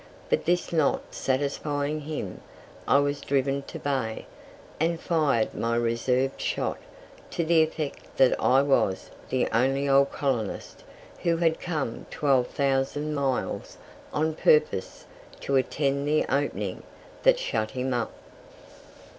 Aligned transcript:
But 0.31 0.45
this 0.45 0.73
not 0.73 1.13
satisfying 1.13 1.99
him, 1.99 2.41
I 2.87 2.97
was 2.97 3.21
driven 3.21 3.61
to 3.61 3.77
bay, 3.77 4.25
and 4.79 4.99
fired 4.99 5.53
my 5.53 5.75
reserved 5.75 6.41
shot, 6.41 6.79
to 7.29 7.45
the 7.45 7.61
effect 7.61 8.17
that 8.17 8.33
I 8.41 8.63
was 8.63 9.11
the 9.29 9.47
only 9.53 9.87
old 9.87 10.11
colonist 10.11 10.83
who 11.21 11.37
had 11.37 11.59
come 11.59 12.07
twelve 12.09 12.47
thousand 12.47 13.13
miles 13.13 13.77
on 14.11 14.33
purpose 14.33 15.05
to 15.41 15.55
attend 15.55 16.07
the 16.07 16.25
opening. 16.35 16.81
That 17.21 17.37
shut 17.37 17.69
him 17.69 17.93
up. 17.93 18.11